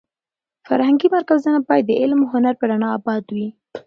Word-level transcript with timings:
فرهنګي 0.67 1.07
مرکزونه 1.15 1.59
باید 1.67 1.85
د 1.87 1.91
علم 2.01 2.19
او 2.23 2.31
هنر 2.33 2.53
په 2.59 2.65
رڼا 2.71 2.89
اباد 2.97 3.25
وي. 3.35 3.47